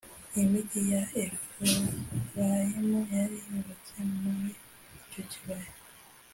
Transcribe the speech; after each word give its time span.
imigii 0.41 0.87
ya 0.93 1.03
efurayimu 1.23 2.99
yari 3.15 3.37
yubatse 3.49 3.95
muri 4.21 4.51
icyo 5.01 5.21
kibaya 5.31 5.73